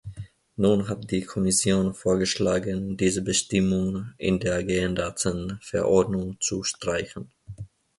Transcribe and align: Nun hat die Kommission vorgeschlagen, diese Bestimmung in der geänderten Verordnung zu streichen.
Nun 0.55 0.89
hat 0.89 1.11
die 1.11 1.21
Kommission 1.21 1.93
vorgeschlagen, 1.93 2.97
diese 2.97 3.21
Bestimmung 3.21 4.13
in 4.17 4.39
der 4.39 4.63
geänderten 4.63 5.59
Verordnung 5.61 6.37
zu 6.41 6.63
streichen. 6.63 7.31